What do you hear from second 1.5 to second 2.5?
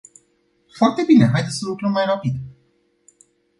să lucrăm mai rapid!